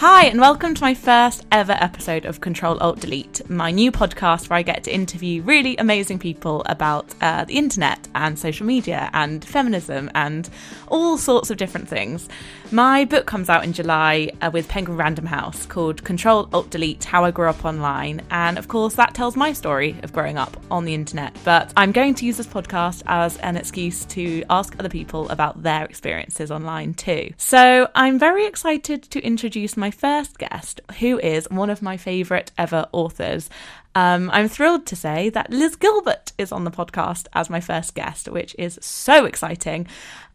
[0.00, 4.50] Hi, and welcome to my first ever episode of Control Alt Delete, my new podcast
[4.50, 9.08] where I get to interview really amazing people about uh, the internet and social media
[9.14, 10.50] and feminism and
[10.88, 12.28] all sorts of different things.
[12.72, 17.04] My book comes out in July uh, with Penguin Random House called Control Alt Delete
[17.04, 20.56] How I Grew Up Online, and of course, that tells my story of growing up
[20.68, 21.36] on the internet.
[21.44, 25.62] But I'm going to use this podcast as an excuse to ask other people about
[25.62, 27.32] their experiences online too.
[27.36, 32.50] So I'm very excited to introduce my first guest, who is one of my favourite
[32.58, 33.48] ever authors.
[33.94, 37.94] Um, I'm thrilled to say that Liz Gilbert is on the podcast as my first
[37.94, 39.86] guest, which is so exciting.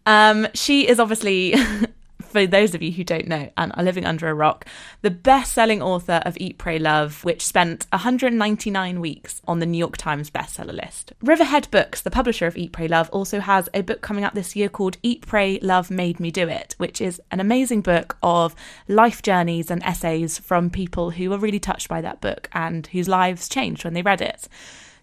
[0.05, 1.55] Um, she is obviously
[2.31, 4.65] for those of you who don't know and are living under a rock,
[5.01, 9.77] the best selling author of Eat, Pray, Love, which spent 199 weeks on the New
[9.77, 11.13] York Times bestseller list.
[11.21, 14.55] Riverhead Books, the publisher of Eat, Pray, Love, also has a book coming out this
[14.55, 18.55] year called Eat, Pray, Love Made Me Do It, which is an amazing book of
[18.87, 23.07] life journeys and essays from people who were really touched by that book and whose
[23.07, 24.47] lives changed when they read it.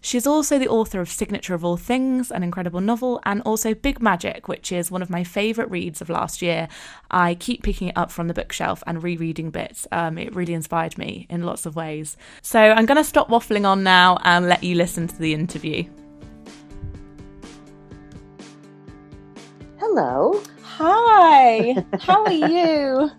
[0.01, 4.01] She's also the author of Signature of All Things, an incredible novel, and also Big
[4.01, 6.67] Magic, which is one of my favourite reads of last year.
[7.11, 9.87] I keep picking it up from the bookshelf and rereading bits.
[9.91, 12.15] Um, it really inspired me in lots of ways.
[12.41, 15.83] So I'm going to stop waffling on now and let you listen to the interview.
[19.79, 20.41] Hello.
[20.81, 23.11] Hi, how are you?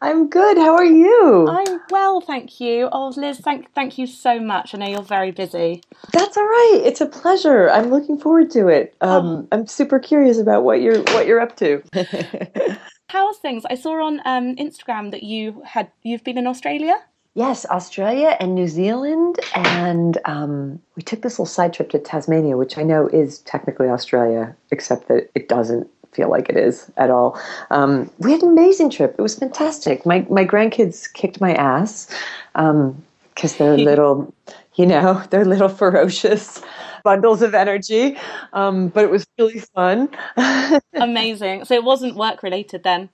[0.00, 0.56] I'm good.
[0.56, 1.46] How are you?
[1.46, 2.88] I'm well, thank you.
[2.90, 4.74] Oh, Liz, thank thank you so much.
[4.74, 5.82] I know you're very busy.
[6.12, 6.80] That's all right.
[6.82, 7.68] It's a pleasure.
[7.68, 8.96] I'm looking forward to it.
[9.02, 9.48] Um, oh.
[9.52, 11.82] I'm super curious about what you're what you're up to.
[13.10, 13.66] How's things?
[13.68, 16.96] I saw on um, Instagram that you had you've been in Australia.
[17.34, 22.56] Yes, Australia and New Zealand, and um, we took this little side trip to Tasmania,
[22.56, 27.10] which I know is technically Australia, except that it doesn't feel like it is at
[27.10, 27.38] all.
[27.70, 29.14] Um, we had an amazing trip.
[29.18, 30.06] It was fantastic.
[30.06, 32.08] My my grandkids kicked my ass
[32.54, 34.32] because um, they're little,
[34.74, 36.62] you know, they're little ferocious
[37.04, 38.16] bundles of energy.
[38.52, 40.08] Um, but it was really fun.
[40.94, 41.64] Amazing.
[41.66, 43.10] So it wasn't work related then.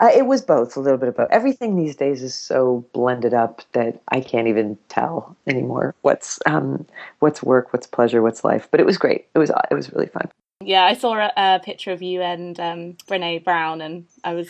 [0.00, 1.28] Uh, it was both, a little bit of both.
[1.30, 6.86] Everything these days is so blended up that I can't even tell anymore what's um,
[7.18, 8.66] what's work, what's pleasure, what's life.
[8.70, 9.26] But it was great.
[9.34, 10.30] It was it was really fun.
[10.66, 14.48] Yeah, I saw a, a picture of you and um, Brene Brown, and I was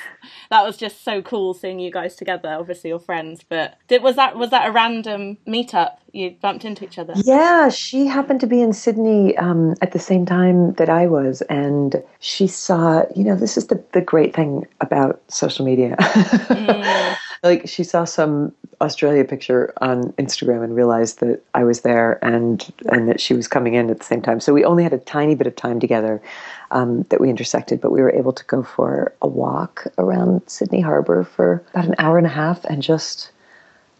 [0.51, 2.49] that was just so cool seeing you guys together.
[2.49, 5.97] Obviously, you're friends, but did was that was that a random meetup?
[6.13, 7.15] You bumped into each other.
[7.17, 11.43] Yeah, she happened to be in Sydney um, at the same time that I was,
[11.43, 13.05] and she saw.
[13.15, 15.97] You know, this is the the great thing about social media.
[16.01, 17.17] mm.
[17.43, 22.73] Like she saw some Australia picture on Instagram and realized that I was there and
[22.87, 24.41] and that she was coming in at the same time.
[24.41, 26.23] So we only had a tiny bit of time together
[26.71, 30.81] um, that we intersected, but we were able to go for a walk around Sydney
[30.81, 33.31] Harbor for about an hour and a half and just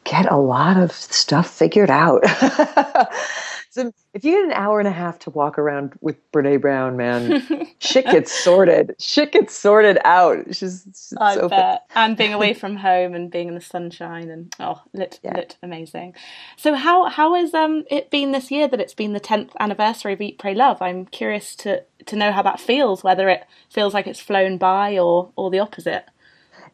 [0.05, 2.23] get a lot of stuff figured out.
[3.75, 6.97] So if you get an hour and a half to walk around with Brene Brown,
[6.97, 7.43] man,
[7.81, 8.95] shit gets sorted.
[9.01, 10.55] Shit gets sorted out.
[10.55, 10.87] She's,
[11.19, 11.83] I so bet.
[11.93, 15.35] and being away from home and being in the sunshine and oh, lit, yeah.
[15.35, 16.15] lit, amazing.
[16.57, 20.13] So how how has um it been this year that it's been the tenth anniversary
[20.13, 20.81] of Eat, Pray, Love?
[20.81, 23.03] I'm curious to to know how that feels.
[23.03, 26.05] Whether it feels like it's flown by or or the opposite.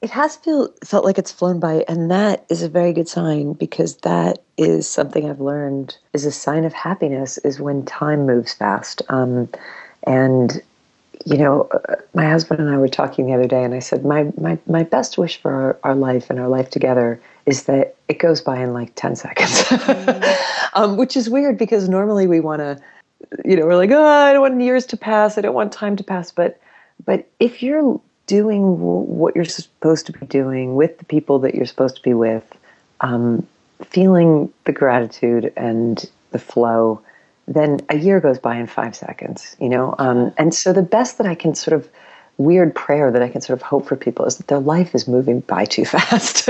[0.02, 3.52] It has feel, felt like it's flown by, and that is a very good sign
[3.52, 8.54] because that is something I've learned is a sign of happiness is when time moves
[8.54, 9.02] fast.
[9.10, 9.48] Um,
[10.04, 10.62] and
[11.26, 14.04] you know, uh, my husband and I were talking the other day, and I said,
[14.04, 17.94] my my my best wish for our, our life and our life together is that
[18.08, 20.36] it goes by in like ten seconds, mm.
[20.74, 22.80] um, which is weird because normally we want to,
[23.44, 25.96] you know, we're like, oh, I don't want years to pass, I don't want time
[25.96, 26.58] to pass, but
[27.04, 28.00] but if you're
[28.30, 32.14] doing what you're supposed to be doing with the people that you're supposed to be
[32.14, 32.56] with,
[33.00, 33.44] um,
[33.82, 37.02] feeling the gratitude and the flow,
[37.48, 39.96] then a year goes by in five seconds, you know?
[39.98, 41.88] Um, and so the best that I can sort of
[42.38, 45.08] weird prayer that I can sort of hope for people is that their life is
[45.08, 46.48] moving by too fast.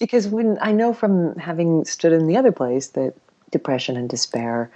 [0.00, 3.14] because when I know from having stood in the other place that
[3.52, 4.68] depression and despair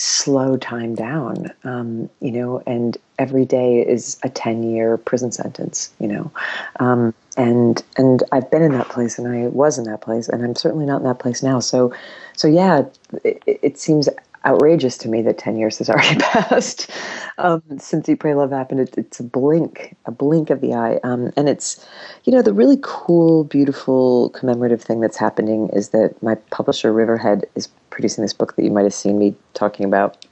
[0.00, 5.92] slow time down, um, you know, and every day is a 10 year prison sentence,
[6.00, 6.32] you know.
[6.80, 10.42] Um, and and I've been in that place and I was in that place and
[10.42, 11.60] I'm certainly not in that place now.
[11.60, 11.92] So
[12.34, 12.84] so yeah,
[13.24, 14.08] it, it seems
[14.44, 16.90] outrageous to me that 10 years has already passed
[17.38, 18.80] um, since Eat, Pray, Love happened.
[18.80, 20.98] It, it's a blink, a blink of the eye.
[21.02, 21.84] Um, and it's,
[22.24, 27.46] you know, the really cool, beautiful commemorative thing that's happening is that my publisher, Riverhead,
[27.54, 30.24] is producing this book that you might have seen me talking about.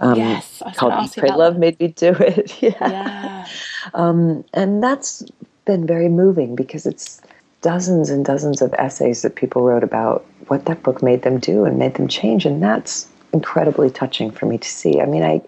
[0.00, 2.62] Um, yes, called Eat, Pray, Love Made Me Do It.
[2.62, 2.72] yeah.
[2.80, 3.46] yeah.
[3.94, 5.24] Um, and that's
[5.64, 7.20] been very moving because it's
[7.62, 11.64] dozens and dozens of essays that people wrote about what that book made them do
[11.64, 15.00] and made them change, and that's incredibly touching for me to see.
[15.00, 15.42] I mean, I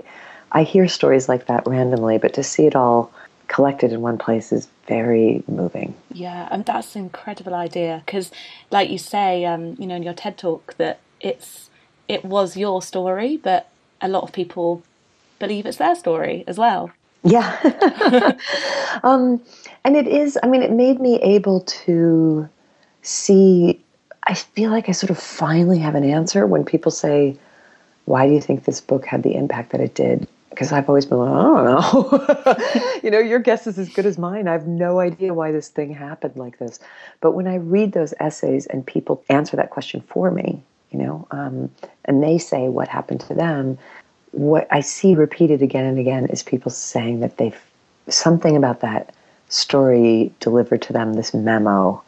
[0.52, 3.10] I hear stories like that randomly, but to see it all
[3.48, 5.94] collected in one place is very moving.
[6.12, 8.30] Yeah, and that's an incredible idea because,
[8.70, 11.70] like you say, um, you know, in your TED talk, that it's
[12.08, 13.68] it was your story, but
[14.00, 14.82] a lot of people
[15.38, 16.90] believe it's their story as well.
[17.22, 17.56] Yeah,
[19.02, 19.40] um,
[19.84, 20.38] and it is.
[20.42, 22.48] I mean, it made me able to
[23.02, 23.80] see.
[24.28, 27.36] I feel like I sort of finally have an answer when people say,
[28.06, 30.26] "Why do you think this book had the impact that it did?"
[30.56, 32.94] because I've always been like, I don't know.
[33.02, 34.48] you know, your guess is as good as mine.
[34.48, 36.80] I have no idea why this thing happened like this.
[37.20, 40.62] But when I read those essays and people answer that question for me,
[40.92, 41.70] you know, um,
[42.06, 43.76] and they say what happened to them,
[44.30, 47.60] what I see repeated again and again is people saying that they've
[48.08, 49.14] something about that
[49.50, 52.02] story delivered to them this memo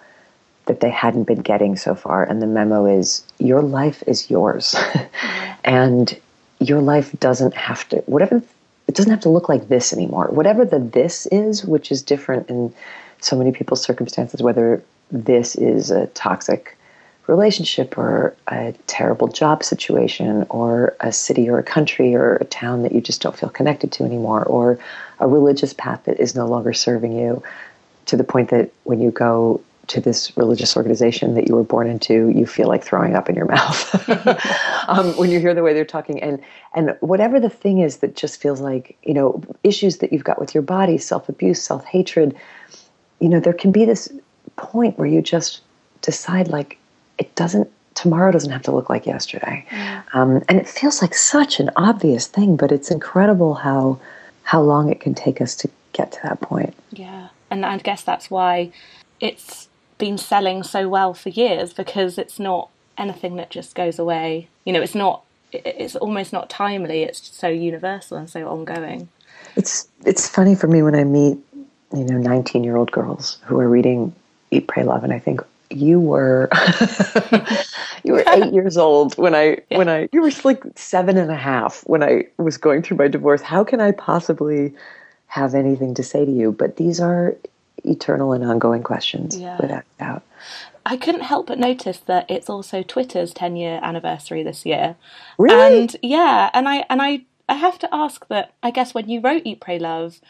[0.65, 2.25] that they hadn't been getting so far.
[2.25, 4.75] And the memo is, Your life is yours.
[5.69, 6.19] and
[6.61, 8.43] your life doesn't have to whatever
[8.88, 10.29] it doesn't have to look like this anymore.
[10.29, 12.73] Whatever the this is which is different in
[13.20, 16.76] so many people's circumstances whether this is a toxic
[17.26, 22.82] relationship or a terrible job situation or a city or a country or a town
[22.82, 24.79] that you just don't feel connected to anymore or
[25.21, 27.43] a religious path that is no longer serving you
[28.06, 31.88] to the point that when you go to this religious organization that you were born
[31.88, 34.08] into, you feel like throwing up in your mouth
[34.88, 36.23] um, when you hear the way they're talking.
[36.23, 36.40] And
[36.75, 40.38] and whatever the thing is that just feels like you know issues that you've got
[40.38, 42.37] with your body, self abuse, self hatred.
[43.20, 44.08] You know, there can be this
[44.56, 45.62] point where you just
[46.02, 46.79] decide like
[47.19, 47.70] it doesn't.
[47.94, 50.02] Tomorrow doesn't have to look like yesterday, yeah.
[50.12, 53.99] um, and it feels like such an obvious thing, but it's incredible how
[54.44, 56.75] how long it can take us to get to that point.
[56.93, 58.70] Yeah, and I guess that's why
[59.20, 59.68] it's
[59.99, 64.49] been selling so well for years because it's not anything that just goes away.
[64.65, 65.25] You know, it's not.
[65.53, 67.03] It's almost not timely.
[67.03, 69.09] It's so universal and so ongoing.
[69.56, 71.39] It's it's funny for me when I meet
[71.95, 74.15] you know 19 year old girls who are reading
[74.50, 75.41] Eat Pray Love and I think
[75.71, 76.49] you were
[78.05, 79.79] you were eight years old when I yeah.
[79.79, 83.09] when I you were like seven and a half when I was going through my
[83.09, 83.43] divorce.
[83.43, 84.73] How can I possibly
[85.27, 86.53] have anything to say to you?
[86.53, 87.37] But these are
[87.85, 89.59] eternal and ongoing questions, yeah.
[89.61, 90.23] without doubt.
[90.87, 94.97] I couldn't help but notice that it's also Twitter's 10 year anniversary this year.
[95.39, 95.81] Really?
[95.81, 99.21] And yeah, and I and I I have to ask that I guess when you
[99.21, 100.21] wrote Eat Pray Love,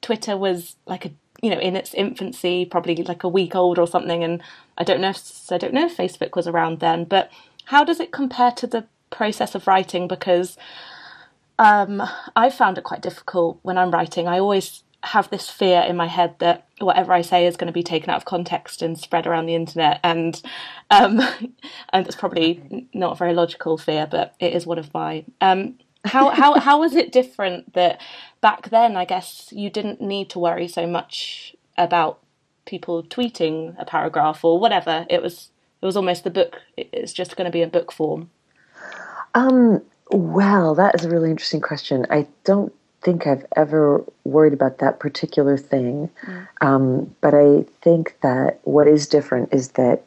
[0.00, 1.10] Twitter was like a
[1.42, 4.42] you know in its infancy, probably like a week old or something and
[4.78, 7.30] I don't know if I don't know if Facebook was around then, but
[7.66, 10.56] how does it compare to the process of writing because
[11.58, 12.02] um,
[12.36, 14.28] I found it quite difficult when I'm writing.
[14.28, 17.72] I always have this fear in my head that whatever I say is going to
[17.72, 20.40] be taken out of context and spread around the internet, and
[20.90, 21.20] um,
[21.92, 25.30] and it's probably not a very logical fear, but it is one of mine.
[25.40, 28.00] Um, how how how was it different that
[28.40, 28.96] back then?
[28.96, 32.18] I guess you didn't need to worry so much about
[32.66, 35.06] people tweeting a paragraph or whatever.
[35.08, 36.60] It was it was almost the book.
[36.76, 38.30] It's just going to be in book form.
[39.34, 39.82] Um.
[40.10, 42.06] Well, that is a really interesting question.
[42.10, 42.72] I don't
[43.02, 46.10] think I've ever worried about that particular thing.
[46.26, 46.46] Mm.
[46.60, 50.02] Um, but I think that what is different is that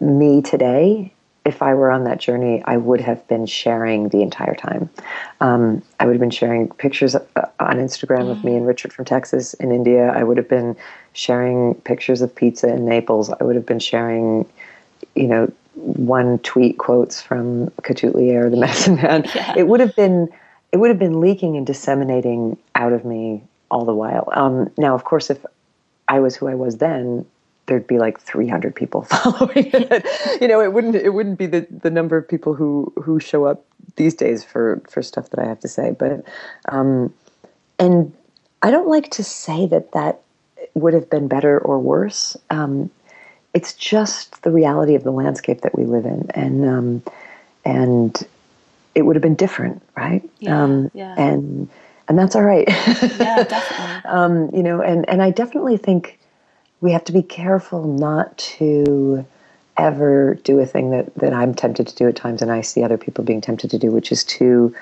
[0.00, 1.12] me today,
[1.44, 4.88] if I were on that journey, I would have been sharing the entire time.
[5.40, 7.20] Um, I would have been sharing pictures uh,
[7.58, 8.30] on Instagram mm.
[8.30, 10.12] of me and Richard from Texas in India.
[10.14, 10.76] I would have been
[11.14, 13.30] sharing pictures of pizza in Naples.
[13.30, 14.46] I would have been sharing,
[15.16, 19.24] you know, one tweet quotes from Ketut Liyer, the medicine man.
[19.34, 19.54] Yeah.
[19.56, 20.28] It would have been
[20.72, 24.28] it would have been leaking and disseminating out of me all the while.
[24.32, 25.44] Um, now, of course, if
[26.08, 27.26] I was who I was then,
[27.66, 30.40] there'd be like 300 people following it.
[30.40, 33.44] you know, it wouldn't it wouldn't be the, the number of people who who show
[33.44, 33.64] up
[33.96, 35.94] these days for for stuff that I have to say.
[35.98, 36.24] But
[36.68, 37.12] um,
[37.78, 38.12] and
[38.62, 40.20] I don't like to say that that
[40.74, 42.36] would have been better or worse.
[42.50, 42.90] Um,
[43.54, 47.02] it's just the reality of the landscape that we live in, and um,
[47.64, 48.26] and
[48.94, 50.28] it would have been different, right?
[50.40, 51.14] Yeah, um, yeah.
[51.16, 51.68] And
[52.08, 52.68] and that's all right.
[52.68, 54.10] yeah, definitely.
[54.10, 56.18] um, you know, and and I definitely think
[56.80, 59.24] we have to be careful not to
[59.76, 62.82] ever do a thing that that I'm tempted to do at times, and I see
[62.82, 64.74] other people being tempted to do, which is to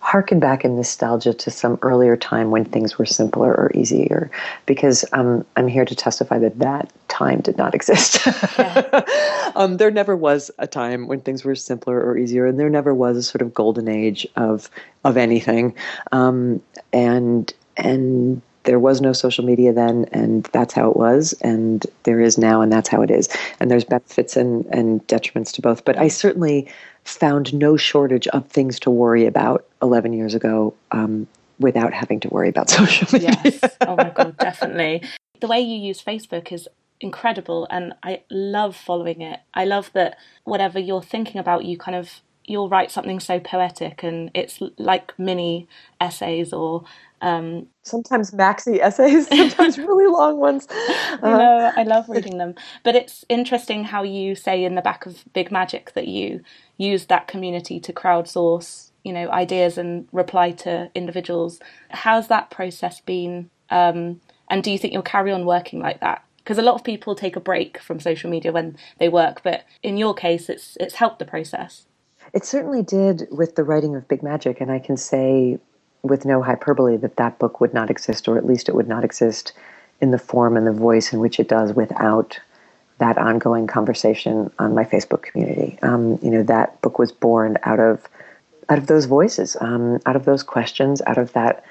[0.00, 4.30] harken back in nostalgia to some earlier time when things were simpler or easier
[4.66, 8.24] because um, i'm here to testify that that time did not exist
[8.58, 9.04] yeah.
[9.56, 12.94] um, there never was a time when things were simpler or easier and there never
[12.94, 14.70] was a sort of golden age of
[15.04, 15.74] of anything
[16.12, 16.60] um,
[16.92, 22.20] and and there was no social media then, and that's how it was, and there
[22.20, 23.28] is now, and that's how it is.
[23.58, 25.84] And there's benefits and, and detriments to both.
[25.84, 26.68] But I certainly
[27.06, 31.26] found no shortage of things to worry about 11 years ago um,
[31.58, 33.34] without having to worry about social media.
[33.44, 33.76] Yes.
[33.80, 35.02] Oh my God, definitely.
[35.40, 36.68] The way you use Facebook is
[37.00, 39.40] incredible and I love following it.
[39.54, 44.02] I love that whatever you're thinking about, you kind of you'll write something so poetic
[44.02, 45.68] and it's like mini
[46.00, 46.84] essays or
[47.26, 50.68] um, sometimes maxi essays, sometimes really long ones.
[50.70, 52.54] Uh, I know, I love reading them.
[52.84, 56.42] But it's interesting how you say in the back of Big Magic that you
[56.76, 61.58] use that community to crowdsource, you know, ideas and reply to individuals.
[61.90, 63.50] How's that process been?
[63.70, 66.22] Um, and do you think you'll carry on working like that?
[66.36, 69.64] Because a lot of people take a break from social media when they work, but
[69.82, 71.86] in your case, it's it's helped the process.
[72.32, 75.58] It certainly did with the writing of Big Magic, and I can say
[76.02, 79.04] with no hyperbole that that book would not exist, or at least it would not
[79.04, 79.52] exist
[80.00, 82.38] in the form and the voice in which it does without
[82.98, 85.78] that ongoing conversation on my Facebook community.
[85.82, 88.06] Um, you know, that book was born out of
[88.68, 91.64] out of those voices, um, out of those questions, out of that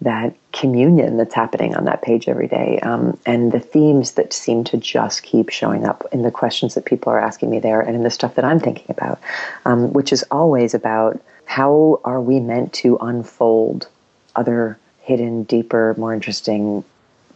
[0.00, 4.62] that communion that's happening on that page every day, um, and the themes that seem
[4.62, 7.96] to just keep showing up in the questions that people are asking me there, and
[7.96, 9.18] in the stuff that I'm thinking about,
[9.66, 13.88] um, which is always about how are we meant to unfold
[14.36, 16.84] other hidden, deeper, more interesting,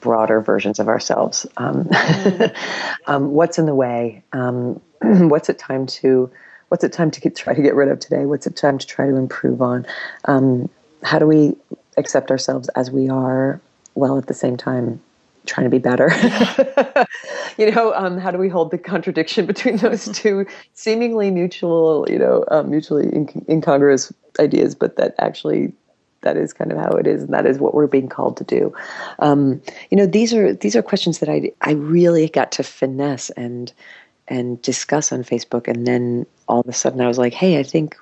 [0.00, 1.46] broader versions of ourselves?
[1.56, 2.54] Um, mm.
[3.06, 4.22] um, what's in the way?
[4.34, 6.30] Um, what's it time to?
[6.68, 8.26] What's it time to get, try to get rid of today?
[8.26, 9.86] What's it time to try to improve on?
[10.26, 10.68] Um,
[11.02, 11.56] how do we
[11.96, 13.62] accept ourselves as we are
[13.94, 15.00] while at the same time
[15.46, 16.08] trying to be better.
[17.58, 22.18] you know, um, how do we hold the contradiction between those two seemingly mutual, you
[22.18, 25.72] know, um, mutually inc- incongruous ideas, but that actually
[26.22, 28.44] that is kind of how it is, and that is what we're being called to
[28.44, 28.72] do.
[29.18, 33.30] Um, you know, these are these are questions that I I really got to finesse
[33.30, 33.72] and
[34.28, 37.62] and discuss on Facebook, and then all of a sudden I was like, hey, I
[37.62, 37.96] think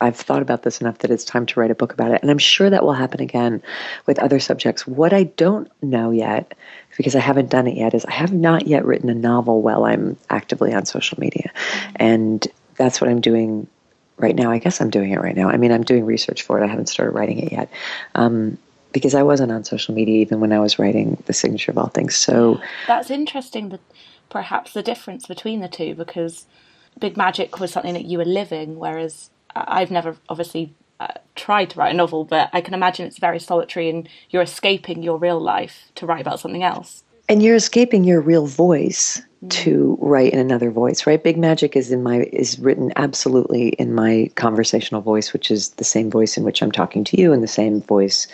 [0.00, 2.22] I've thought about this enough that it's time to write a book about it.
[2.22, 3.62] And I'm sure that will happen again
[4.06, 4.86] with other subjects.
[4.86, 6.54] What I don't know yet,
[6.96, 9.84] because I haven't done it yet, is I have not yet written a novel while
[9.84, 11.50] I'm actively on social media.
[11.54, 11.96] Mm-hmm.
[11.96, 13.66] And that's what I'm doing
[14.18, 14.50] right now.
[14.50, 15.48] I guess I'm doing it right now.
[15.48, 16.64] I mean, I'm doing research for it.
[16.64, 17.70] I haven't started writing it yet.
[18.14, 18.58] Um,
[18.92, 21.88] because I wasn't on social media even when I was writing The Signature of All
[21.88, 22.16] Things.
[22.16, 23.80] So that's interesting that
[24.30, 26.46] perhaps the difference between the two because
[26.98, 31.78] Big Magic was something that you were living, whereas I've never obviously uh, tried to
[31.78, 35.40] write a novel, but I can imagine it's very solitary and you're escaping your real
[35.40, 37.04] life to write about something else.
[37.28, 39.50] And you're escaping your real voice mm.
[39.50, 41.22] to write in another voice, right?
[41.22, 45.84] Big Magic is in my is written absolutely in my conversational voice, which is the
[45.84, 48.26] same voice in which I'm talking to you, and the same voice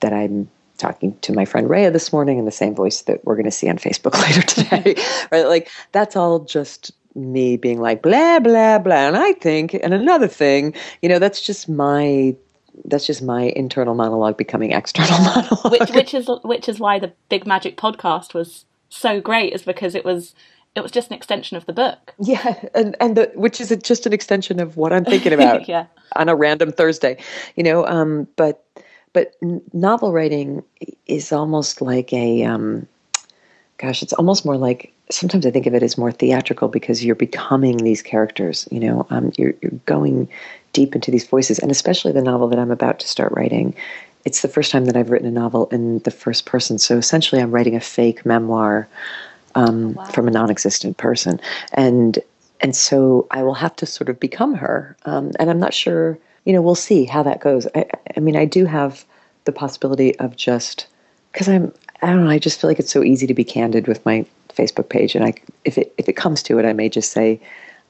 [0.00, 3.34] that I'm talking to my friend Rhea this morning, and the same voice that we're
[3.34, 4.94] going to see on Facebook later today,
[5.32, 5.46] right?
[5.46, 9.08] Like that's all just me being like blah blah blah.
[9.08, 12.36] And i think and another thing you know that's just my
[12.84, 15.72] that's just my internal monologue becoming external monologue.
[15.72, 19.94] Which, which is which is why the big magic podcast was so great is because
[19.94, 20.34] it was
[20.74, 22.14] it was just an extension of the book.
[22.18, 25.86] Yeah and and the, which is just an extension of what i'm thinking about yeah.
[26.14, 27.16] on a random thursday
[27.56, 28.64] you know um but
[29.12, 29.34] but
[29.72, 30.62] novel writing
[31.06, 32.86] is almost like a um
[33.78, 37.14] gosh it's almost more like sometimes I think of it as more theatrical because you're
[37.14, 38.68] becoming these characters.
[38.70, 40.28] You know, um, you're, you're going
[40.72, 43.74] deep into these voices, and especially the novel that I'm about to start writing.
[44.24, 46.78] It's the first time that I've written a novel in the first person.
[46.78, 48.88] So essentially, I'm writing a fake memoir
[49.54, 50.04] um, wow.
[50.06, 51.40] from a non-existent person,
[51.72, 52.18] and
[52.60, 54.96] and so I will have to sort of become her.
[55.04, 56.18] Um, and I'm not sure.
[56.44, 57.66] You know, we'll see how that goes.
[57.74, 57.86] I,
[58.16, 59.04] I mean, I do have
[59.44, 60.86] the possibility of just
[61.32, 61.72] because I'm.
[62.02, 62.30] I don't know.
[62.30, 65.24] I just feel like it's so easy to be candid with my Facebook page, and
[65.24, 65.34] I,
[65.64, 67.40] if it if it comes to it, I may just say,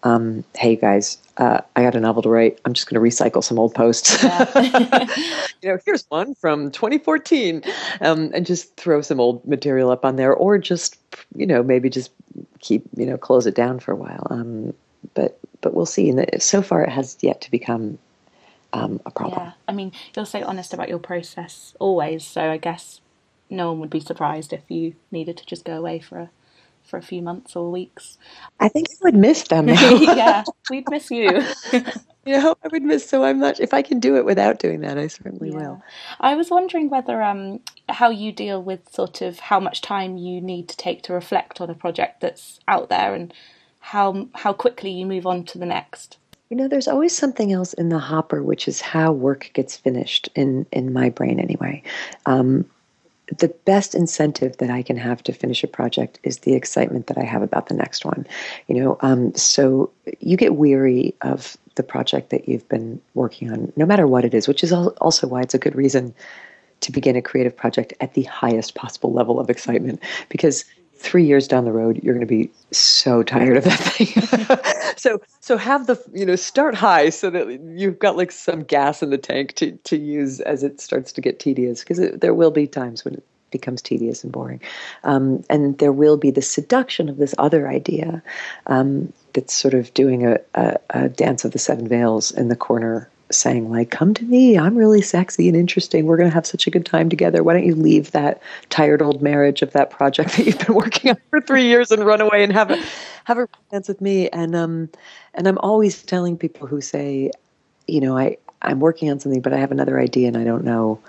[0.02, 2.58] um, "Hey guys, uh, I got a novel to write.
[2.64, 4.22] I'm just going to recycle some old posts.
[4.22, 4.46] Yeah.
[5.62, 7.62] you know, here's one from 2014,
[8.00, 10.96] um, and just throw some old material up on there, or just
[11.34, 12.10] you know maybe just
[12.60, 14.26] keep you know close it down for a while.
[14.30, 14.72] Um,
[15.14, 16.08] but but we'll see.
[16.08, 17.98] And so far, it has yet to become
[18.72, 19.42] um, a problem.
[19.42, 22.24] Yeah, I mean, you're so honest about your process always.
[22.24, 23.00] So I guess
[23.50, 26.30] no one would be surprised if you needed to just go away for a
[26.86, 28.16] for a few months or weeks.
[28.60, 29.68] I think I would miss them.
[29.68, 31.42] yeah, we'd miss you.
[31.72, 31.82] you
[32.26, 33.60] know, I would miss so much.
[33.60, 35.56] If I can do it without doing that, I certainly yeah.
[35.56, 35.82] will.
[36.20, 40.40] I was wondering whether um, how you deal with sort of how much time you
[40.40, 43.34] need to take to reflect on a project that's out there, and
[43.80, 46.18] how how quickly you move on to the next.
[46.50, 50.28] You know, there's always something else in the hopper, which is how work gets finished
[50.36, 51.82] in in my brain anyway.
[52.26, 52.64] Um,
[53.38, 57.18] the best incentive that I can have to finish a project is the excitement that
[57.18, 58.26] I have about the next one.
[58.68, 59.90] You know, um, so
[60.20, 64.32] you get weary of the project that you've been working on, no matter what it
[64.32, 66.14] is, which is also why it's a good reason
[66.80, 70.64] to begin a creative project at the highest possible level of excitement because
[71.06, 74.76] three years down the road you're going to be so tired of that thing.
[74.98, 79.02] So so have the you know start high so that you've got like some gas
[79.02, 82.50] in the tank to to use as it starts to get tedious because there will
[82.50, 84.60] be times when it becomes tedious and boring.
[85.04, 88.22] Um, and there will be the seduction of this other idea
[88.66, 92.56] um, that's sort of doing a, a, a dance of the seven veils in the
[92.56, 96.46] corner saying like come to me i'm really sexy and interesting we're going to have
[96.46, 97.42] such a good time together.
[97.42, 98.40] Why don't you leave that
[98.70, 102.04] tired old marriage of that project that you've been working on for three years and
[102.04, 102.82] run away and have a
[103.24, 104.28] have a romance with me?
[104.30, 104.88] And um
[105.34, 107.30] and i'm always telling people who say
[107.86, 110.64] you know i i'm working on something but i have another idea and i don't
[110.64, 111.00] know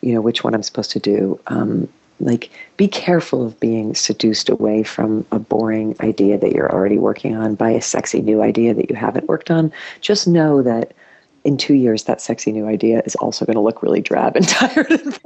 [0.00, 1.38] you know which one i'm supposed to do.
[1.46, 1.88] Um
[2.20, 7.34] like be careful of being seduced away from a boring idea that you're already working
[7.34, 9.72] on by a sexy new idea that you haven't worked on.
[10.00, 10.92] Just know that
[11.44, 14.48] in two years, that sexy new idea is also going to look really drab and
[14.48, 14.90] tired.
[14.90, 15.18] And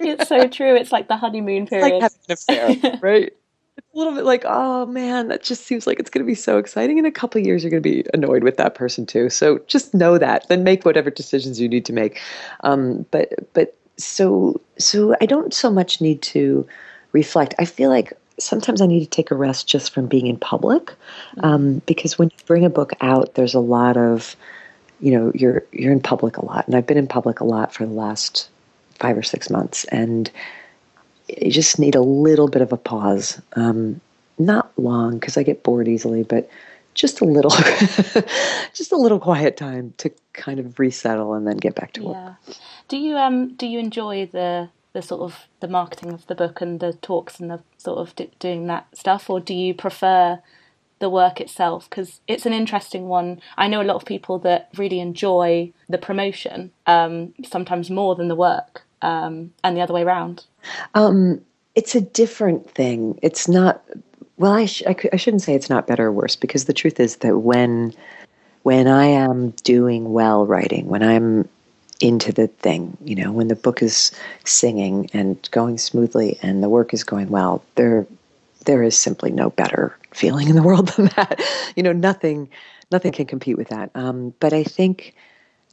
[0.00, 0.74] it's so true.
[0.74, 2.02] It's like the honeymoon period.
[2.02, 3.32] It's like having an affair, right?
[3.76, 6.34] It's a little bit like, oh man, that just seems like it's going to be
[6.34, 6.98] so exciting.
[6.98, 9.30] In a couple years, you're going to be annoyed with that person too.
[9.30, 10.48] So just know that.
[10.48, 12.20] Then make whatever decisions you need to make.
[12.64, 16.66] Um, but but so so I don't so much need to
[17.12, 17.54] reflect.
[17.58, 20.86] I feel like sometimes I need to take a rest just from being in public,
[20.86, 21.44] mm-hmm.
[21.44, 24.34] um, because when you bring a book out, there's a lot of
[25.00, 26.66] you know you're you're in public a lot.
[26.66, 28.48] And i've been in public a lot for the last
[28.94, 29.84] five or six months.
[29.86, 30.30] And
[31.28, 33.40] you just need a little bit of a pause.
[33.54, 34.00] Um,
[34.40, 36.48] not long because i get bored easily but
[36.98, 37.50] just a little
[38.74, 42.16] just a little quiet time to kind of resettle and then get back to work.
[42.16, 42.54] Yeah.
[42.88, 46.60] Do you um do you enjoy the the sort of the marketing of the book
[46.60, 49.30] and the talks and the sort of doing that stuff?
[49.30, 50.40] Or do you prefer
[50.98, 53.40] the work itself because it's an interesting one.
[53.56, 58.28] I know a lot of people that really enjoy the promotion, um, sometimes more than
[58.28, 60.44] the work, um, and the other way around.
[60.94, 61.40] Um,
[61.74, 63.18] it's a different thing.
[63.22, 63.82] It's not.
[64.36, 67.00] Well, I, sh- I, I shouldn't say it's not better or worse because the truth
[67.00, 67.92] is that when
[68.62, 71.48] when I am doing well writing, when I'm
[72.00, 74.12] into the thing, you know, when the book is
[74.44, 78.06] singing and going smoothly and the work is going well, there
[78.64, 81.40] there is simply no better feeling in the world than that.
[81.76, 82.50] You know, nothing
[82.90, 83.90] nothing can compete with that.
[83.94, 85.14] Um, but I think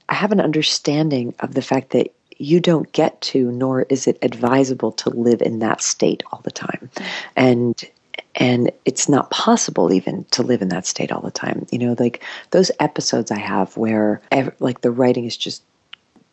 [0.10, 4.18] I have an understanding of the fact that you don't get to, nor is it
[4.22, 6.90] advisable to live in that state all the time,
[7.36, 7.82] and
[8.36, 11.66] and it's not possible even to live in that state all the time.
[11.72, 14.22] You know, like those episodes I have where
[14.60, 15.64] like the writing is just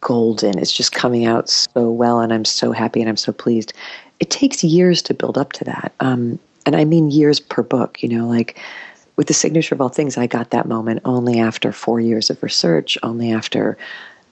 [0.01, 3.73] golden, it's just coming out so well, and I'm so happy and I'm so pleased.
[4.19, 5.93] It takes years to build up to that.
[6.01, 8.59] Um, and I mean years per book, you know, like
[9.17, 12.43] with the signature of all things, I got that moment only after four years of
[12.43, 13.77] research, only after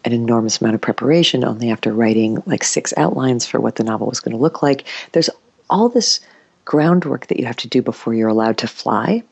[0.04, 4.06] an enormous amount of preparation, only after writing like six outlines for what the novel
[4.06, 4.84] was going to look like.
[5.12, 5.30] There's
[5.68, 6.20] all this
[6.64, 9.22] groundwork that you have to do before you're allowed to fly.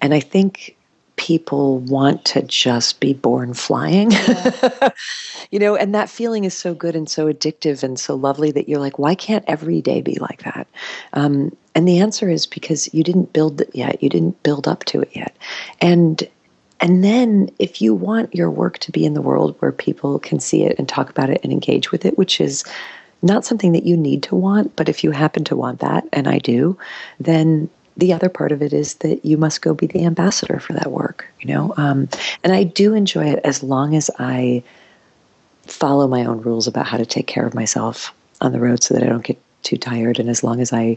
[0.00, 0.76] And I think
[1.20, 4.10] people want to just be born flying.
[4.10, 4.88] Yeah.
[5.50, 8.70] you know, and that feeling is so good and so addictive and so lovely that
[8.70, 10.66] you're like, why can't every day be like that?
[11.12, 14.02] Um, and the answer is because you didn't build it yet.
[14.02, 15.36] You didn't build up to it yet.
[15.82, 16.26] And
[16.80, 20.40] and then if you want your work to be in the world where people can
[20.40, 22.64] see it and talk about it and engage with it, which is
[23.20, 26.26] not something that you need to want, but if you happen to want that, and
[26.26, 26.78] I do,
[27.18, 27.68] then
[28.00, 30.90] the other part of it is that you must go be the ambassador for that
[30.90, 31.72] work, you know?
[31.76, 32.08] Um,
[32.42, 34.62] and I do enjoy it as long as I
[35.64, 38.94] follow my own rules about how to take care of myself on the road so
[38.94, 40.18] that I don't get too tired.
[40.18, 40.96] And as long as I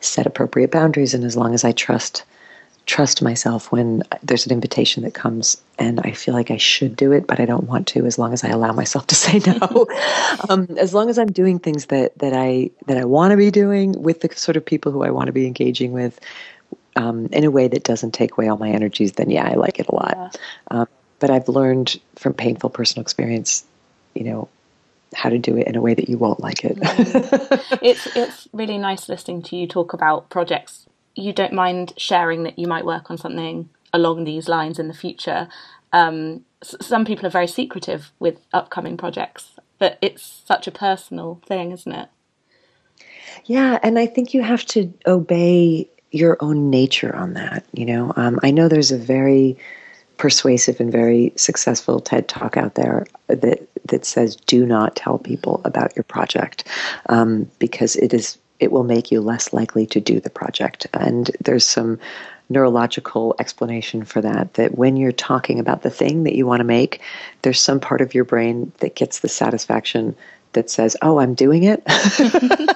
[0.00, 2.22] set appropriate boundaries and as long as I trust
[2.86, 7.12] trust myself when there's an invitation that comes and I feel like I should do
[7.12, 9.86] it, but I don't want to as long as I allow myself to say no.
[10.48, 13.50] um, as long as I'm doing things that, that I that I want to be
[13.50, 16.20] doing with the sort of people who I want to be engaging with
[16.96, 19.80] um, in a way that doesn't take away all my energies, then yeah, I like
[19.80, 20.14] it a lot.
[20.16, 20.30] Yeah.
[20.70, 23.64] Um, but I've learned from painful personal experience,
[24.14, 24.48] you know,
[25.14, 26.76] how to do it in a way that you won't like it.
[27.82, 32.58] It's it's really nice listening to you talk about projects you don't mind sharing that
[32.58, 35.48] you might work on something along these lines in the future.
[35.92, 41.72] Um, some people are very secretive with upcoming projects, but it's such a personal thing,
[41.72, 42.08] isn't it?
[43.44, 47.64] Yeah, and I think you have to obey your own nature on that.
[47.72, 49.56] You know, um, I know there's a very
[50.16, 55.60] persuasive and very successful TED talk out there that that says do not tell people
[55.64, 56.66] about your project
[57.08, 60.86] um, because it is it will make you less likely to do the project.
[60.92, 61.98] And there's some
[62.50, 66.64] neurological explanation for that that when you're talking about the thing that you want to
[66.64, 67.00] make,
[67.42, 70.14] there's some part of your brain that gets the satisfaction
[70.54, 71.84] that says, "Oh, I'm doing it."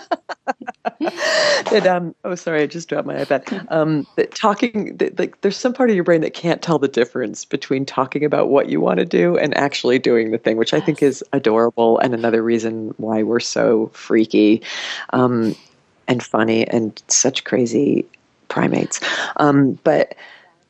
[1.70, 3.70] that um oh sorry I just dropped my iPad.
[3.70, 6.88] Um, that talking that, like there's some part of your brain that can't tell the
[6.88, 10.74] difference between talking about what you want to do and actually doing the thing, which
[10.74, 14.62] I think is adorable and another reason why we're so freaky
[15.10, 15.54] um,
[16.06, 18.06] and funny and such crazy
[18.48, 19.00] primates.
[19.36, 20.14] Um, but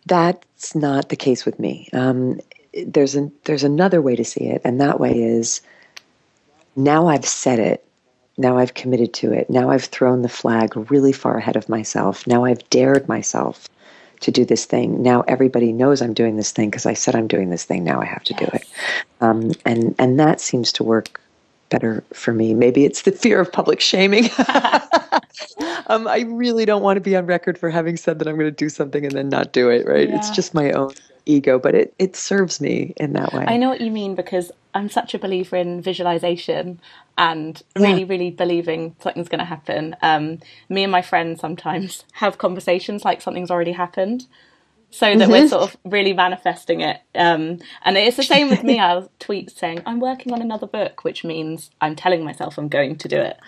[0.06, 1.88] that's not the case with me.
[1.92, 2.40] Um,
[2.86, 5.60] there's an, there's another way to see it, and that way is
[6.78, 7.84] now I've said it.
[8.38, 9.50] Now I've committed to it.
[9.50, 12.24] Now I've thrown the flag really far ahead of myself.
[12.26, 13.68] Now I've dared myself
[14.20, 15.02] to do this thing.
[15.02, 17.82] Now everybody knows I'm doing this thing because I said I'm doing this thing.
[17.82, 18.40] Now I have to yes.
[18.40, 18.66] do it.
[19.20, 21.20] Um, and and that seems to work
[21.68, 22.54] better for me.
[22.54, 24.24] Maybe it's the fear of public shaming.
[25.88, 28.46] um, I really don't want to be on record for having said that I'm going
[28.46, 29.86] to do something and then not do it.
[29.86, 30.08] Right?
[30.08, 30.16] Yeah.
[30.16, 30.92] It's just my own
[31.26, 33.44] ego, but it it serves me in that way.
[33.46, 36.80] I know what you mean because I'm such a believer in visualization
[37.16, 38.06] and really, yeah.
[38.08, 39.96] really believing something's going to happen.
[40.02, 44.26] Um, me and my friends sometimes have conversations like something's already happened
[44.90, 45.30] so that mm-hmm.
[45.30, 47.00] we're sort of really manifesting it.
[47.14, 48.78] Um, and it's the same with me.
[48.80, 52.96] I'll tweet saying, I'm working on another book, which means I'm telling myself I'm going
[52.96, 53.38] to do it.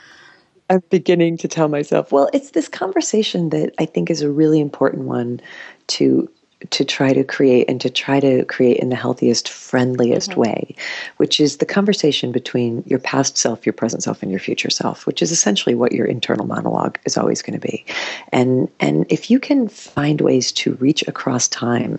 [0.68, 4.60] I'm beginning to tell myself, well, it's this conversation that I think is a really
[4.60, 5.40] important one
[5.88, 6.30] to
[6.68, 10.40] to try to create and to try to create in the healthiest, friendliest mm-hmm.
[10.40, 10.74] way,
[11.16, 15.06] which is the conversation between your past self, your present self, and your future self,
[15.06, 17.84] which is essentially what your internal monologue is always going to be.
[18.32, 21.96] And and if you can find ways to reach across time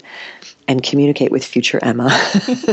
[0.67, 2.12] and communicate with future Emma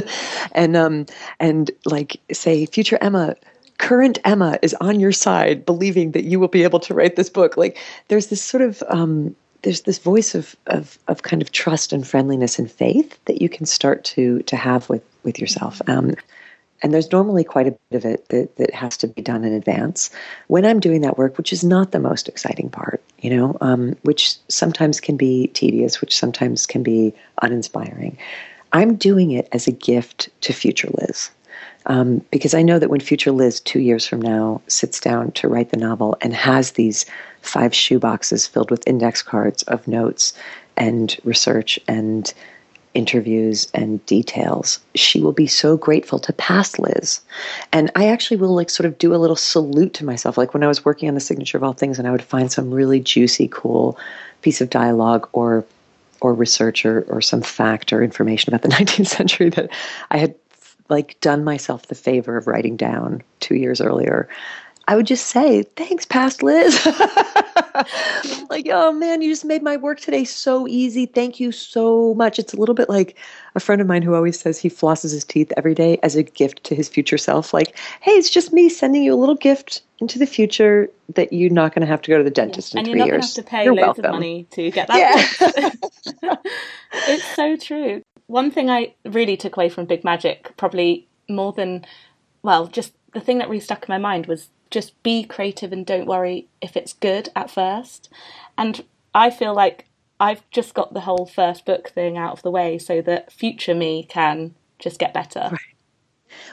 [0.52, 1.06] and um
[1.40, 3.34] and like say, future Emma,
[3.78, 7.30] current Emma is on your side, believing that you will be able to write this
[7.30, 7.56] book.
[7.56, 11.92] Like there's this sort of um, there's this voice of, of, of kind of trust
[11.92, 15.82] and friendliness and faith that you can start to to have with with yourself.
[15.88, 16.14] Um,
[16.82, 19.52] and there's normally quite a bit of it that, that has to be done in
[19.52, 20.10] advance.
[20.46, 23.96] When I'm doing that work, which is not the most exciting part, you know, um,
[24.02, 28.16] which sometimes can be tedious, which sometimes can be uninspiring,
[28.72, 31.30] I'm doing it as a gift to future Liz.
[31.88, 35.48] Um, because I know that when future Liz, two years from now, sits down to
[35.48, 37.06] write the novel and has these
[37.40, 40.34] five shoe boxes filled with index cards of notes
[40.76, 42.32] and research and
[42.94, 47.20] interviews and details, she will be so grateful to past Liz.
[47.72, 50.38] And I actually will like sort of do a little salute to myself.
[50.38, 52.50] Like when I was working on the signature of all things and I would find
[52.50, 53.98] some really juicy, cool
[54.42, 55.64] piece of dialogue or
[56.20, 59.70] or research or, or some fact or information about the 19th century that
[60.10, 60.34] I had
[60.88, 64.28] like done myself the favor of writing down two years earlier,
[64.88, 66.74] I would just say, thanks, past Liz.
[68.48, 71.04] like, oh man, you just made my work today so easy.
[71.04, 72.38] Thank you so much.
[72.38, 73.14] It's a little bit like
[73.54, 76.22] a friend of mine who always says he flosses his teeth every day as a
[76.22, 77.52] gift to his future self.
[77.52, 81.50] Like, hey, it's just me sending you a little gift into the future that you're
[81.50, 82.80] not going to have to go to the dentist yeah.
[82.80, 83.36] in and three years.
[83.36, 84.04] And you're not going to have to pay you're loads welcome.
[84.06, 85.70] of money to get that.
[86.22, 86.34] Yeah.
[87.08, 91.84] it's so true one thing I really took away from Big Magic, probably more than,
[92.42, 95.84] well, just the thing that really stuck in my mind was just be creative and
[95.84, 98.10] don't worry if it's good at first.
[98.56, 99.86] And I feel like
[100.20, 103.74] I've just got the whole first book thing out of the way so that future
[103.74, 105.48] me can just get better.
[105.50, 105.60] Right.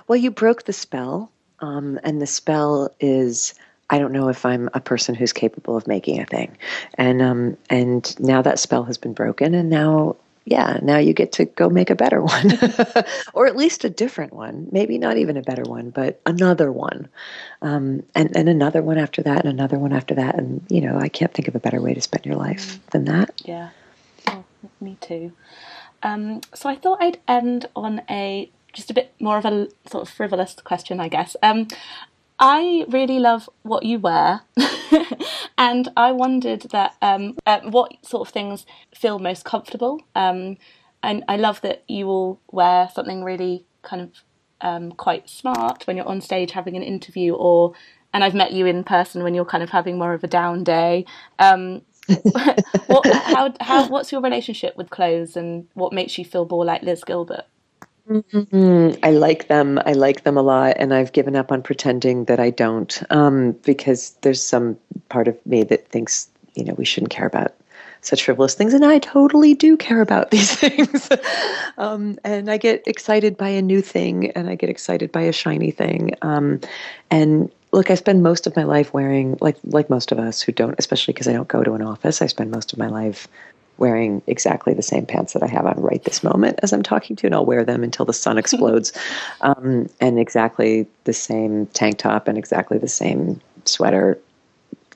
[0.08, 3.54] Well, you broke the spell, um, and the spell is.
[3.88, 6.58] I don't know if I'm a person who's capable of making a thing,
[6.96, 11.32] and um, and now that spell has been broken, and now yeah, now you get
[11.34, 12.58] to go make a better one,
[13.34, 14.68] or at least a different one.
[14.72, 17.10] Maybe not even a better one, but another one,
[17.62, 20.98] um, and and another one after that, and another one after that, and you know,
[20.98, 22.92] I can't think of a better way to spend your life mm.
[22.92, 23.42] than that.
[23.44, 23.70] Yeah,
[24.28, 24.44] oh,
[24.80, 25.34] me too.
[26.04, 30.04] Um, so I thought I'd end on a just a bit more of a sort
[30.04, 31.36] of frivolous question, I guess.
[31.42, 31.68] Um,
[32.38, 34.42] I really love what you wear,
[35.58, 40.02] and I wondered that um, uh, what sort of things feel most comfortable.
[40.14, 40.58] Um,
[41.02, 44.12] and I love that you all wear something really kind of
[44.62, 47.74] um, quite smart when you're on stage having an interview, or
[48.14, 50.64] and I've met you in person when you're kind of having more of a down
[50.64, 51.06] day.
[51.40, 51.84] Um,
[52.88, 56.82] what, how, how, what's your relationship with clothes, and what makes you feel more like
[56.82, 57.46] Liz Gilbert?
[58.10, 59.00] Mm-hmm.
[59.04, 59.80] I like them.
[59.86, 63.54] I like them a lot, and I've given up on pretending that I don't, um,
[63.64, 64.78] because there's some
[65.10, 67.56] part of me that thinks you know we shouldn't care about
[68.02, 68.74] such frivolous things.
[68.74, 71.10] And I totally do care about these things.
[71.78, 75.34] um, and I get excited by a new thing and I get excited by a
[75.34, 76.12] shiny thing.
[76.22, 76.62] Um,
[77.10, 80.52] and look, I spend most of my life wearing, like, like most of us who
[80.52, 83.28] don't, especially because I don't go to an office, I spend most of my life
[83.78, 87.16] wearing exactly the same pants that I have on right this moment as I'm talking
[87.18, 88.94] to, you, and I'll wear them until the sun explodes.
[89.42, 94.20] um, and exactly the same tank top and exactly the same sweater,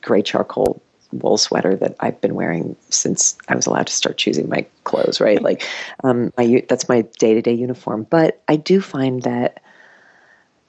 [0.01, 4.47] gray charcoal wool sweater that I've been wearing since I was allowed to start choosing
[4.47, 5.19] my clothes.
[5.19, 5.67] Right, like
[6.03, 8.05] um, my that's my day to day uniform.
[8.09, 9.61] But I do find that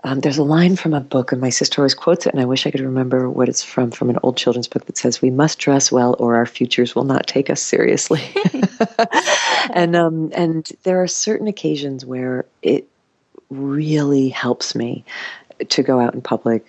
[0.05, 2.47] um, there's a line from a book, and my sister always quotes it, and I
[2.47, 5.31] wish I could remember what it's from, from an old children's book that says, We
[5.31, 8.23] must dress well or our futures will not take us seriously.
[9.75, 12.89] and, um, and there are certain occasions where it
[13.51, 15.05] really helps me
[15.69, 16.65] to go out in public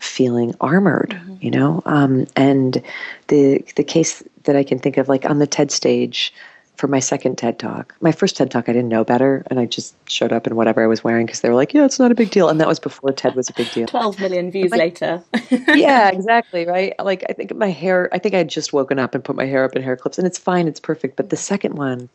[0.00, 1.36] feeling armored, mm-hmm.
[1.40, 1.82] you know?
[1.84, 2.82] Um, and
[3.26, 6.32] the, the case that I can think of, like on the TED stage,
[6.78, 7.94] for my second TED talk.
[8.00, 10.82] My first TED talk, I didn't know better, and I just showed up in whatever
[10.82, 12.68] I was wearing because they were like, "Yeah, it's not a big deal," and that
[12.68, 13.88] was before TED was a big deal.
[13.88, 15.22] Twelve million views like, later.
[15.74, 16.64] yeah, exactly.
[16.64, 16.94] Right.
[17.00, 18.08] Like I think my hair.
[18.12, 20.18] I think I had just woken up and put my hair up in hair clips,
[20.18, 20.68] and it's fine.
[20.68, 21.16] It's perfect.
[21.16, 22.08] But the second one,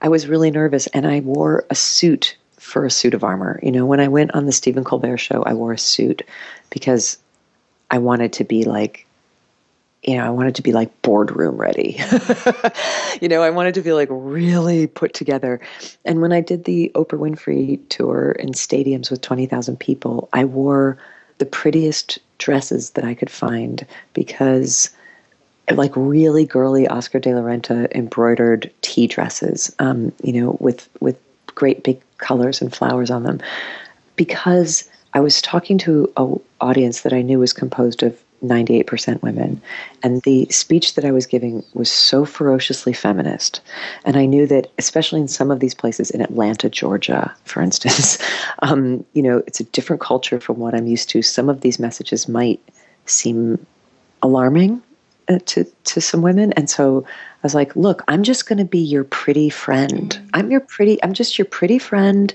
[0.00, 3.58] I was really nervous, and I wore a suit for a suit of armor.
[3.64, 6.22] You know, when I went on the Stephen Colbert show, I wore a suit
[6.70, 7.18] because
[7.90, 9.07] I wanted to be like
[10.02, 12.00] you know, I wanted to be like boardroom ready.
[13.20, 15.60] you know, I wanted to be like really put together.
[16.04, 20.98] And when I did the Oprah Winfrey tour in stadiums with 20,000 people, I wore
[21.38, 24.90] the prettiest dresses that I could find because
[25.72, 31.18] like really girly Oscar de la Renta embroidered tea dresses, um, you know, with with
[31.54, 33.40] great big colors and flowers on them,
[34.16, 39.60] because I was talking to an audience that I knew was composed of 98% women.
[40.02, 43.60] And the speech that I was giving was so ferociously feminist.
[44.04, 48.18] And I knew that, especially in some of these places, in Atlanta, Georgia, for instance,
[48.62, 51.22] um, you know, it's a different culture from what I'm used to.
[51.22, 52.60] Some of these messages might
[53.06, 53.64] seem
[54.22, 54.82] alarming
[55.28, 56.52] uh, to, to some women.
[56.52, 60.10] And so I was like, look, I'm just going to be your pretty friend.
[60.10, 60.28] Mm-hmm.
[60.34, 62.34] I'm your pretty, I'm just your pretty friend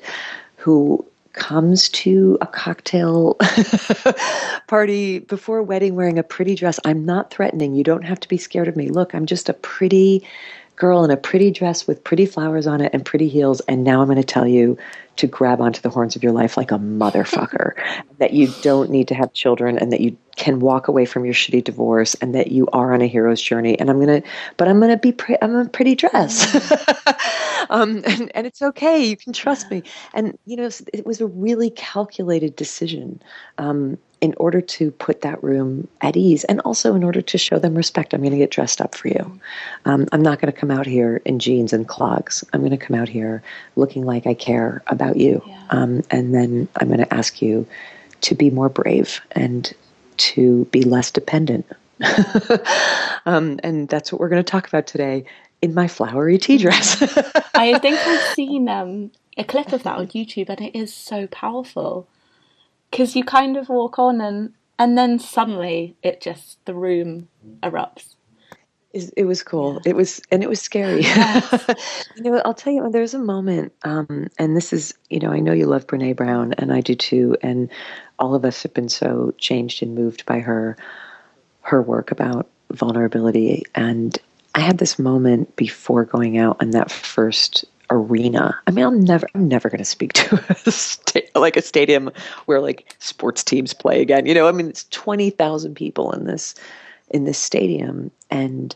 [0.58, 3.38] who comes to a cocktail
[4.68, 7.76] party before a wedding wearing a pretty dress, I'm not threatening.
[7.76, 8.90] You don't have to be scared of me.
[8.90, 10.26] Look, I'm just a pretty
[10.76, 13.62] girl in a pretty dress with pretty flowers on it and pretty heels.
[13.62, 14.78] And now I'm going to tell you
[15.18, 17.74] to grab onto the horns of your life like a motherfucker.
[18.18, 21.34] that you don't need to have children and that you can walk away from your
[21.34, 23.80] shitty divorce and that you are on a hero's journey.
[23.80, 26.56] And I'm going to, but I'm going to be, pre- I'm a pretty dress.
[27.70, 29.04] um, and, and it's okay.
[29.06, 29.84] You can trust me.
[30.14, 33.22] And, you know, it was a really calculated decision.
[33.58, 37.60] Um, in order to put that room at ease and also in order to show
[37.60, 38.14] them respect.
[38.14, 39.38] I'm going to get dressed up for you.
[39.84, 42.42] Um, I'm not going to come out here in jeans and clogs.
[42.54, 43.44] I'm going to come out here
[43.76, 45.44] looking like I care about you.
[45.46, 45.62] Yeah.
[45.72, 47.68] Um, and then I'm going to ask you
[48.22, 49.74] to be more brave and
[50.16, 51.66] to be less dependent.
[53.26, 55.26] um, and that's what we're going to talk about today
[55.62, 57.02] in my flowery tea dress.
[57.56, 61.28] I think I've seen um, a clip of that on YouTube and it is so
[61.28, 62.08] powerful
[62.94, 67.28] because you kind of walk on and and then suddenly it just the room
[67.64, 68.16] erupts.
[68.94, 69.82] It was cool.
[69.84, 71.02] It was and it was scary.
[71.02, 72.04] Yes.
[72.16, 75.40] you know i'll tell you there's a moment um, and this is you know i
[75.40, 77.72] know you love brene brown and i do too and
[78.20, 80.78] all of us have been so changed and moved by her
[81.62, 84.20] her work about vulnerability and
[84.54, 88.58] i had this moment before going out on that first arena.
[88.68, 92.12] I mean, I'm never, I'm never going to speak to a sta- like a stadium
[92.46, 94.26] where like sports teams play again.
[94.26, 96.56] You know, I mean, it's twenty thousand people in this
[97.12, 98.76] in this stadium, and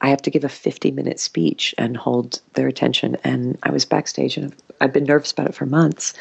[0.00, 3.16] I have to give a fifty minute speech and hold their attention.
[3.24, 6.14] And I was backstage, and I've been nervous about it for months.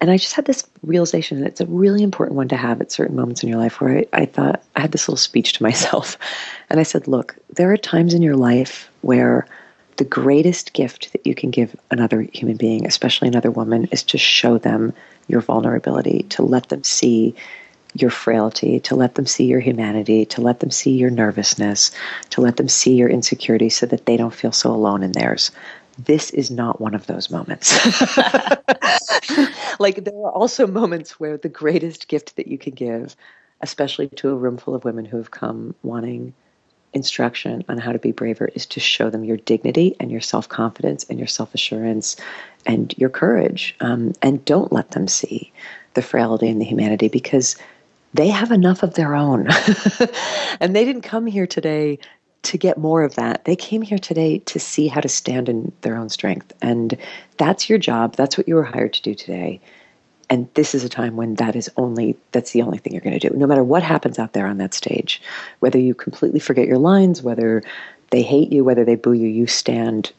[0.00, 2.92] And I just had this realization, and it's a really important one to have at
[2.92, 5.62] certain moments in your life, where I, I thought I had this little speech to
[5.68, 6.16] myself,
[6.70, 9.46] and I said, "Look, there are times in your life where."
[9.98, 14.16] The greatest gift that you can give another human being, especially another woman, is to
[14.16, 14.94] show them
[15.26, 17.34] your vulnerability, to let them see
[17.94, 21.90] your frailty, to let them see your humanity, to let them see your nervousness,
[22.30, 25.50] to let them see your insecurity so that they don't feel so alone in theirs.
[25.98, 27.72] This is not one of those moments.
[29.80, 33.16] like, there are also moments where the greatest gift that you can give,
[33.62, 36.34] especially to a room full of women who have come wanting
[36.92, 40.48] instruction on how to be braver is to show them your dignity and your self
[40.48, 42.16] confidence and your self assurance
[42.66, 43.74] and your courage.
[43.80, 45.52] Um, and don't let them see
[45.94, 47.56] the frailty and the humanity because
[48.14, 49.48] they have enough of their own.
[50.60, 51.98] and they didn't come here today
[52.42, 53.44] to get more of that.
[53.44, 56.52] They came here today to see how to stand in their own strength.
[56.62, 56.96] And
[57.36, 58.16] that's your job.
[58.16, 59.60] That's what you were hired to do today.
[60.30, 63.18] And this is a time when that is only that's the only thing you're going
[63.18, 63.34] to do.
[63.34, 65.22] No matter what happens out there on that stage,
[65.60, 67.62] whether you completely forget your lines, whether
[68.10, 70.12] they hate you, whether they boo you, you stand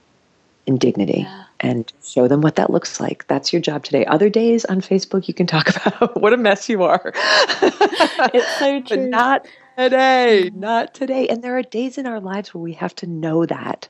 [0.66, 1.46] in dignity yeah.
[1.60, 3.26] and show them what that looks like.
[3.28, 4.06] That's your job today.
[4.06, 7.02] Other days on Facebook, you can talk about what a mess you are.
[7.14, 8.98] it's so true.
[8.98, 11.28] But not today, not today.
[11.28, 13.90] And there are days in our lives where we have to know that,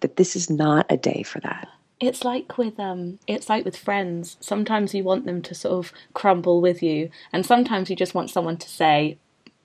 [0.00, 1.68] that this is not a day for that.
[2.00, 4.36] It's like with um it's like with friends.
[4.40, 8.30] Sometimes you want them to sort of crumble with you and sometimes you just want
[8.30, 9.18] someone to say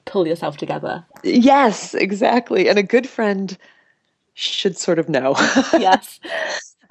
[0.06, 1.04] pull yourself together.
[1.24, 2.70] Yes, exactly.
[2.70, 3.58] And a good friend
[4.36, 5.36] should sort of know.
[5.74, 6.20] yes.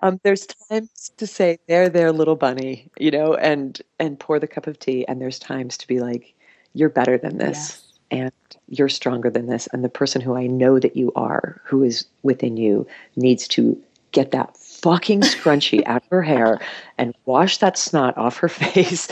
[0.01, 4.47] Um, there's times to say there there little bunny you know and and pour the
[4.47, 6.35] cup of tea and there's times to be like
[6.75, 7.93] you're better than this yes.
[8.11, 8.33] and
[8.69, 12.07] you're stronger than this and the person who i know that you are who is
[12.23, 13.81] within you needs to
[14.13, 16.61] get that fucking scrunchie out of her hair
[16.99, 19.09] and wash that snot off her face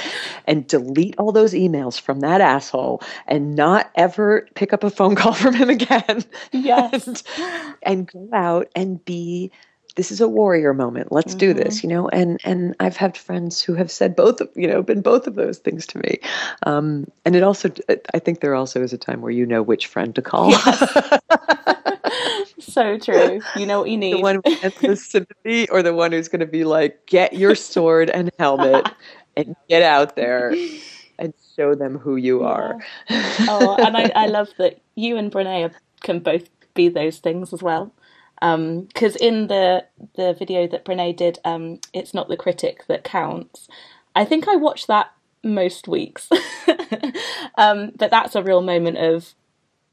[0.46, 5.14] and delete all those emails from that asshole and not ever pick up a phone
[5.14, 6.24] call from him again.
[6.52, 7.06] Yes.
[7.06, 7.22] and,
[7.82, 9.50] and go out and be
[9.94, 11.38] this is a warrior moment let's mm-hmm.
[11.38, 11.90] do this mm-hmm.
[11.90, 15.02] you know and and i've had friends who have said both of you know been
[15.02, 16.18] both of those things to me
[16.64, 17.70] um, and it also
[18.14, 21.18] i think there also is a time where you know which friend to call yes.
[22.64, 23.40] So true.
[23.56, 24.14] You know what you need.
[24.14, 27.54] The one with the sympathy or the one who's going to be like, get your
[27.54, 28.88] sword and helmet
[29.36, 30.54] and get out there
[31.18, 32.78] and show them who you are.
[33.10, 37.62] oh, and I, I love that you and Brene can both be those things as
[37.62, 37.92] well.
[38.40, 43.04] Because um, in the the video that Brene did, um, it's not the critic that
[43.04, 43.68] counts.
[44.16, 45.12] I think I watch that
[45.44, 46.28] most weeks,
[47.56, 49.34] um, but that's a real moment of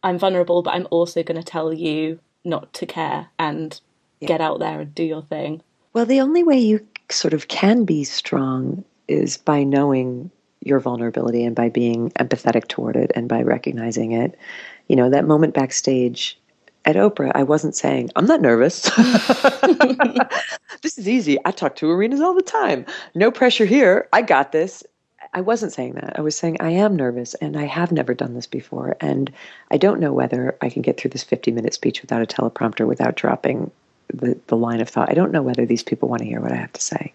[0.01, 3.79] I'm vulnerable, but I'm also going to tell you not to care and
[4.19, 4.27] yeah.
[4.27, 5.61] get out there and do your thing.
[5.93, 10.29] Well, the only way you sort of can be strong is by knowing
[10.61, 14.37] your vulnerability and by being empathetic toward it and by recognizing it.
[14.87, 16.39] You know, that moment backstage
[16.85, 18.83] at Oprah, I wasn't saying, I'm not nervous.
[20.81, 21.37] this is easy.
[21.45, 22.85] I talk to arenas all the time.
[23.15, 24.07] No pressure here.
[24.13, 24.83] I got this.
[25.33, 26.17] I wasn't saying that.
[26.17, 28.97] I was saying I am nervous and I have never done this before.
[28.99, 29.31] And
[29.69, 32.87] I don't know whether I can get through this 50 minute speech without a teleprompter,
[32.87, 33.69] without dropping
[34.13, 35.09] the, the line of thought.
[35.09, 37.13] I don't know whether these people want to hear what I have to say.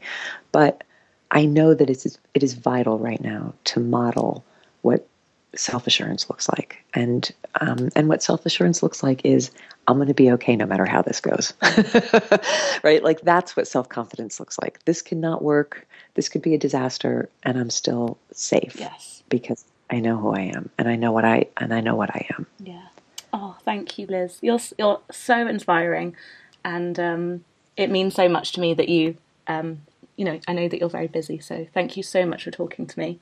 [0.52, 0.84] But
[1.30, 4.44] I know that it is, it is vital right now to model
[4.82, 5.06] what
[5.56, 6.84] self assurance looks like.
[6.94, 9.50] And, um, and what self assurance looks like is
[9.86, 11.52] I'm going to be okay no matter how this goes.
[12.82, 13.02] right?
[13.02, 14.84] Like that's what self confidence looks like.
[14.84, 18.76] This cannot work this could be a disaster and I'm still safe.
[18.78, 19.22] Yes.
[19.28, 22.10] Because I know who I am and I know what I and I know what
[22.10, 22.46] I am.
[22.58, 22.86] Yeah.
[23.32, 24.38] Oh, thank you, Liz.
[24.40, 26.14] You're you're so inspiring,
[26.64, 27.44] and um,
[27.76, 29.16] it means so much to me that you,
[29.48, 29.80] um,
[30.16, 31.40] you know, I know that you're very busy.
[31.40, 33.18] So thank you so much for talking to me.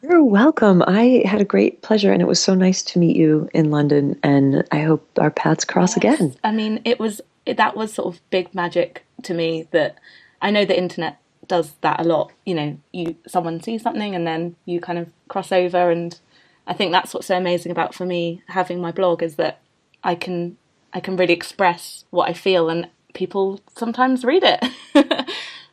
[0.00, 0.84] You're welcome.
[0.86, 4.18] I had a great pleasure, and it was so nice to meet you in London.
[4.22, 6.20] And I hope our paths cross yes.
[6.20, 6.36] again.
[6.44, 9.66] I mean, it was that was sort of big magic to me.
[9.72, 9.98] That
[10.40, 12.32] I know the internet does that a lot.
[12.46, 16.18] You know, you someone sees something and then you kind of cross over, and
[16.66, 19.60] I think that's what's so amazing about for me having my blog is that
[20.04, 20.58] I can
[20.92, 24.64] I can really express what I feel, and people sometimes read it.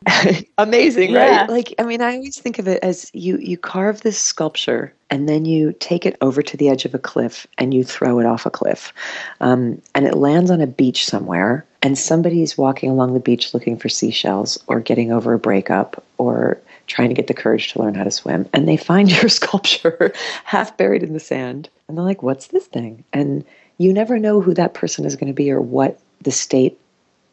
[0.58, 1.40] Amazing, yeah.
[1.40, 1.50] right?
[1.50, 5.28] Like, I mean, I always think of it as you you carve this sculpture and
[5.28, 8.26] then you take it over to the edge of a cliff and you throw it
[8.26, 8.92] off a cliff,
[9.40, 13.76] um, and it lands on a beach somewhere, and somebody's walking along the beach looking
[13.76, 17.94] for seashells or getting over a breakup or trying to get the courage to learn
[17.94, 20.12] how to swim, and they find your sculpture
[20.44, 23.44] half buried in the sand, and they're like, "What's this thing?" and
[23.78, 26.78] you never know who that person is going to be or what the state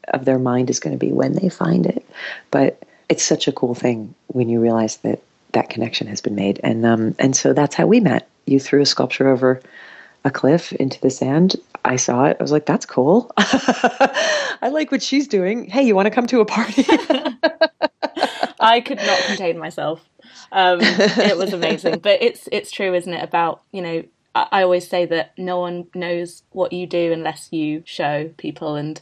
[0.09, 2.05] of their mind is going to be when they find it.
[2.51, 5.21] But it's such a cool thing when you realize that
[5.53, 6.59] that connection has been made.
[6.63, 8.27] And um, and so that's how we met.
[8.45, 9.61] You threw a sculpture over
[10.25, 11.55] a cliff into the sand.
[11.85, 12.37] I saw it.
[12.39, 13.31] I was like, that's cool.
[13.37, 15.69] I like what she's doing.
[15.69, 16.85] Hey, you want to come to a party?
[18.59, 20.01] I could not contain myself.
[20.51, 21.99] Um, it was amazing.
[21.99, 23.23] But it's it's true, isn't it?
[23.23, 24.03] About you know,
[24.35, 28.75] I, I always say that no one knows what you do unless you show people,
[28.75, 28.99] and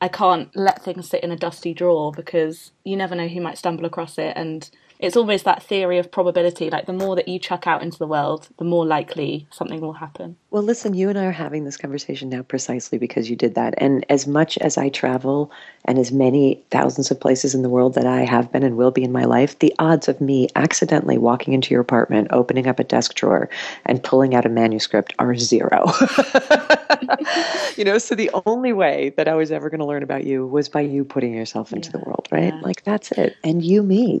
[0.00, 3.58] I can't let things sit in a dusty drawer because you never know who might
[3.58, 4.32] stumble across it.
[4.34, 7.98] And it's always that theory of probability like the more that you chuck out into
[7.98, 10.36] the world, the more likely something will happen.
[10.52, 13.74] Well, listen, you and I are having this conversation now precisely because you did that.
[13.78, 15.52] And as much as I travel
[15.84, 18.90] and as many thousands of places in the world that I have been and will
[18.90, 22.80] be in my life, the odds of me accidentally walking into your apartment, opening up
[22.80, 23.48] a desk drawer,
[23.86, 25.84] and pulling out a manuscript are zero.
[27.76, 30.48] you know, so the only way that I was ever going to learn about you
[30.48, 32.52] was by you putting yourself into yeah, the world, right?
[32.52, 32.60] Yeah.
[32.62, 33.36] Like that's it.
[33.44, 34.20] And you, me.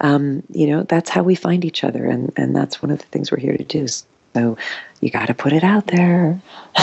[0.00, 2.04] Um, you know, that's how we find each other.
[2.04, 3.86] And, and that's one of the things we're here to do.
[4.34, 4.56] So
[5.00, 6.40] you got to put it out there.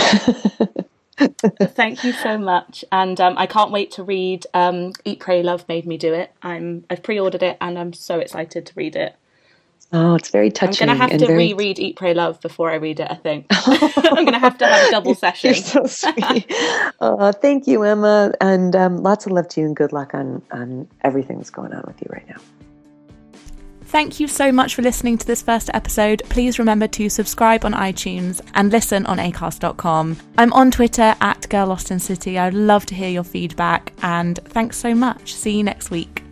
[1.18, 5.66] Thank you so much, and um, I can't wait to read um, "Eat, Pray, Love
[5.70, 9.16] Made Me Do It." I'm I've pre-ordered it, and I'm so excited to read it.
[9.94, 10.90] Oh, it's very touching.
[10.90, 11.54] I'm going to have to very...
[11.54, 13.08] reread Eat, Pray, Love before I read it.
[13.10, 15.54] I think I'm going to have to have a double session.
[15.54, 16.52] You're so sweet.
[17.00, 20.42] uh, thank you, Emma, and um, lots of love to you, and good luck on
[20.52, 22.65] on everything that's going on with you right now.
[23.96, 26.22] Thank you so much for listening to this first episode.
[26.28, 30.18] Please remember to subscribe on iTunes and listen on acast.com.
[30.38, 32.38] I'm on Twitter at Girl Lost in City.
[32.38, 35.34] I'd love to hear your feedback and thanks so much.
[35.34, 36.25] See you next week.